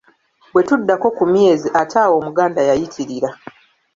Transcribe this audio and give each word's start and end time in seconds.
Bwe 0.51 0.61
tuddako 0.67 1.07
ku 1.17 1.23
myezi 1.31 1.67
ate 1.81 1.95
awo 2.03 2.13
Omuganda 2.21 2.61
yayitirira! 2.69 3.29